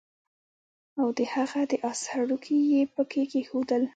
او 0.99 1.07
د 1.17 1.19
هغه 1.33 1.61
د 1.71 1.73
آس 1.91 2.01
هډوکي 2.11 2.57
يې 2.71 2.81
پکي 2.93 3.23
کېښودل 3.31 3.83